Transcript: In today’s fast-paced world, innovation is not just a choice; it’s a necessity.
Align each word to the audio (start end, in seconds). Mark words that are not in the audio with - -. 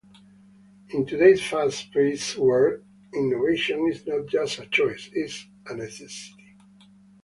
In 0.89 1.05
today’s 1.05 1.43
fast-paced 1.47 2.35
world, 2.39 2.83
innovation 3.13 3.85
is 3.87 4.03
not 4.07 4.25
just 4.25 4.57
a 4.57 4.65
choice; 4.65 5.11
it’s 5.13 5.45
a 5.67 5.75
necessity. 5.75 6.57